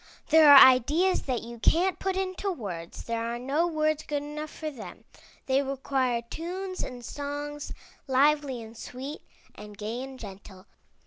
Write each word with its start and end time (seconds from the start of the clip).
There 0.29 0.51
are 0.51 0.57
ideas 0.57 1.21
that 1.27 1.43
you 1.43 1.59
can't 1.59 1.99
put 1.99 2.17
into 2.17 2.51
words; 2.51 3.03
there 3.03 3.23
are 3.23 3.37
no 3.37 3.67
words 3.67 4.01
good 4.01 4.23
enough 4.23 4.49
for 4.49 4.71
them. 4.71 5.05
They 5.45 5.61
require 5.61 6.23
tunes 6.27 6.83
and 6.83 7.05
songs, 7.05 7.71
lively 8.07 8.63
and 8.63 8.75
sweet, 8.75 9.21
and 9.53 9.77
gay 9.77 10.01
and 10.01 10.17
gentle. 10.19 10.65